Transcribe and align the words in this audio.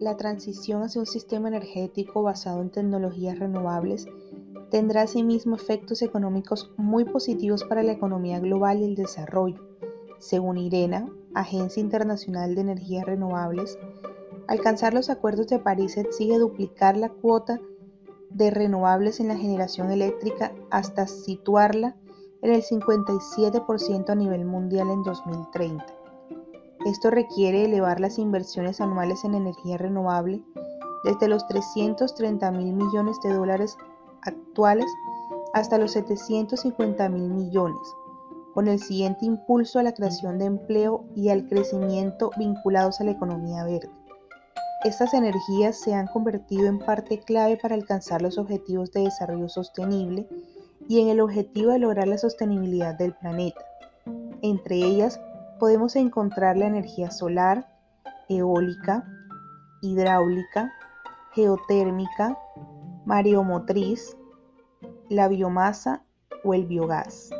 la 0.00 0.16
transición 0.16 0.82
hacia 0.82 1.00
un 1.00 1.06
sistema 1.06 1.48
energético 1.48 2.22
basado 2.22 2.62
en 2.62 2.70
tecnologías 2.70 3.38
renovables 3.38 4.06
tendrá 4.70 5.02
asimismo 5.02 5.56
efectos 5.56 6.02
económicos 6.02 6.70
muy 6.76 7.04
positivos 7.04 7.64
para 7.64 7.82
la 7.82 7.92
economía 7.92 8.38
global 8.38 8.80
y 8.80 8.84
el 8.84 8.94
desarrollo. 8.94 9.66
Según 10.18 10.58
IRENA, 10.58 11.08
Agencia 11.34 11.80
Internacional 11.80 12.54
de 12.54 12.60
Energías 12.60 13.06
Renovables, 13.06 13.78
alcanzar 14.46 14.94
los 14.94 15.10
acuerdos 15.10 15.48
de 15.48 15.58
París 15.58 15.96
exige 15.96 16.38
duplicar 16.38 16.96
la 16.96 17.08
cuota 17.08 17.60
de 18.30 18.50
renovables 18.50 19.20
en 19.20 19.28
la 19.28 19.36
generación 19.36 19.90
eléctrica 19.90 20.52
hasta 20.70 21.06
situarla 21.06 21.96
en 22.42 22.52
el 22.52 22.62
57% 22.62 24.10
a 24.10 24.14
nivel 24.14 24.44
mundial 24.44 24.90
en 24.90 25.02
2030. 25.02 25.97
Esto 26.86 27.10
requiere 27.10 27.64
elevar 27.64 28.00
las 28.00 28.18
inversiones 28.18 28.80
anuales 28.80 29.24
en 29.24 29.34
energía 29.34 29.78
renovable 29.78 30.42
desde 31.04 31.28
los 31.28 31.46
330 31.48 32.50
mil 32.52 32.72
millones 32.72 33.16
de 33.22 33.32
dólares 33.32 33.76
actuales 34.22 34.86
hasta 35.54 35.78
los 35.78 35.92
750 35.92 37.08
mil 37.08 37.30
millones, 37.30 37.80
con 38.54 38.68
el 38.68 38.80
siguiente 38.80 39.24
impulso 39.24 39.78
a 39.78 39.82
la 39.82 39.92
creación 39.92 40.38
de 40.38 40.46
empleo 40.46 41.04
y 41.14 41.30
al 41.30 41.48
crecimiento 41.48 42.30
vinculados 42.38 43.00
a 43.00 43.04
la 43.04 43.12
economía 43.12 43.64
verde. 43.64 43.90
Estas 44.84 45.12
energías 45.12 45.76
se 45.76 45.94
han 45.94 46.06
convertido 46.06 46.66
en 46.66 46.78
parte 46.78 47.18
clave 47.18 47.56
para 47.56 47.74
alcanzar 47.74 48.22
los 48.22 48.38
objetivos 48.38 48.92
de 48.92 49.02
desarrollo 49.02 49.48
sostenible 49.48 50.28
y 50.88 51.00
en 51.00 51.08
el 51.08 51.20
objetivo 51.20 51.72
de 51.72 51.80
lograr 51.80 52.06
la 52.06 52.18
sostenibilidad 52.18 52.94
del 52.94 53.12
planeta. 53.14 53.60
Entre 54.40 54.76
ellas 54.76 55.20
podemos 55.58 55.96
encontrar 55.96 56.56
la 56.56 56.66
energía 56.66 57.10
solar, 57.10 57.68
eólica, 58.28 59.04
hidráulica, 59.82 60.72
geotérmica, 61.34 62.38
mareomotriz, 63.04 64.16
la 65.08 65.28
biomasa 65.28 66.02
o 66.44 66.54
el 66.54 66.66
biogás. 66.66 67.30